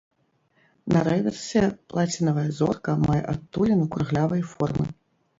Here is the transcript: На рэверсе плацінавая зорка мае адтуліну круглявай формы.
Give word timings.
На 0.93 0.99
рэверсе 1.07 1.59
плацінавая 1.93 2.45
зорка 2.59 2.95
мае 3.09 3.19
адтуліну 3.35 3.85
круглявай 3.97 4.41
формы. 4.55 4.87